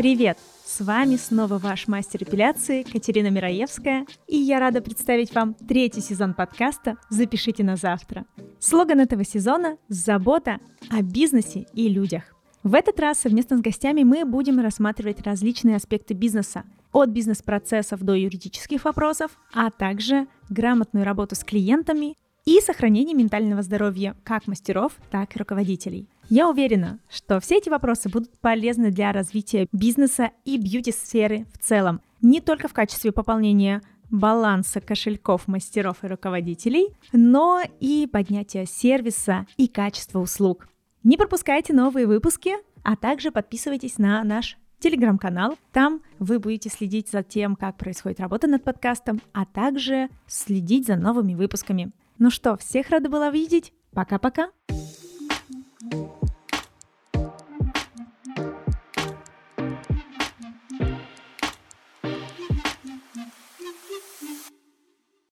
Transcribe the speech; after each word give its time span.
Привет! 0.00 0.38
С 0.64 0.80
вами 0.80 1.16
снова 1.16 1.58
ваш 1.58 1.86
мастер 1.86 2.22
эпиляции 2.22 2.84
Катерина 2.84 3.28
Мираевская, 3.28 4.06
и 4.26 4.38
я 4.38 4.58
рада 4.58 4.80
представить 4.80 5.34
вам 5.34 5.52
третий 5.52 6.00
сезон 6.00 6.32
подкаста 6.32 6.96
«Запишите 7.10 7.64
на 7.64 7.76
завтра». 7.76 8.24
Слоган 8.60 9.00
этого 9.00 9.24
сезона– 9.24 9.76
«Забота 9.88 10.58
о 10.88 11.02
бизнесе 11.02 11.66
и 11.74 11.90
людях». 11.90 12.34
В 12.62 12.74
этот 12.76 12.98
раз 12.98 13.18
совместно 13.18 13.58
с 13.58 13.60
гостями 13.60 14.02
мы 14.02 14.24
будем 14.24 14.58
рассматривать 14.60 15.20
различные 15.20 15.76
аспекты 15.76 16.14
бизнеса, 16.14 16.64
от 16.92 17.10
бизнес-процессов 17.10 18.00
до 18.00 18.14
юридических 18.14 18.86
вопросов, 18.86 19.32
а 19.52 19.70
также 19.70 20.28
грамотную 20.48 21.04
работу 21.04 21.34
с 21.34 21.44
клиентами 21.44 22.14
и 22.50 22.60
сохранение 22.60 23.14
ментального 23.14 23.62
здоровья 23.62 24.16
как 24.24 24.48
мастеров, 24.48 24.94
так 25.12 25.36
и 25.36 25.38
руководителей. 25.38 26.08
Я 26.28 26.50
уверена, 26.50 26.98
что 27.08 27.38
все 27.38 27.58
эти 27.58 27.68
вопросы 27.68 28.08
будут 28.08 28.36
полезны 28.40 28.90
для 28.90 29.12
развития 29.12 29.68
бизнеса 29.70 30.32
и 30.44 30.58
бьюти-сферы 30.58 31.46
в 31.52 31.58
целом, 31.58 32.00
не 32.20 32.40
только 32.40 32.66
в 32.66 32.72
качестве 32.72 33.12
пополнения 33.12 33.82
баланса 34.10 34.80
кошельков 34.80 35.46
мастеров 35.46 36.02
и 36.02 36.08
руководителей, 36.08 36.88
но 37.12 37.62
и 37.78 38.08
поднятия 38.10 38.66
сервиса 38.66 39.46
и 39.56 39.68
качества 39.68 40.18
услуг. 40.18 40.66
Не 41.04 41.16
пропускайте 41.16 41.72
новые 41.72 42.08
выпуски, 42.08 42.54
а 42.82 42.96
также 42.96 43.30
подписывайтесь 43.30 43.98
на 43.98 44.24
наш 44.24 44.58
телеграм-канал. 44.80 45.56
Там 45.70 46.02
вы 46.18 46.40
будете 46.40 46.68
следить 46.68 47.10
за 47.10 47.22
тем, 47.22 47.54
как 47.54 47.76
происходит 47.76 48.18
работа 48.18 48.48
над 48.48 48.64
подкастом, 48.64 49.20
а 49.32 49.44
также 49.44 50.08
следить 50.26 50.88
за 50.88 50.96
новыми 50.96 51.34
выпусками. 51.34 51.92
Ну 52.20 52.28
что, 52.28 52.58
всех 52.58 52.90
рада 52.90 53.08
была 53.08 53.30
видеть. 53.30 53.72
Пока-пока. 53.94 54.50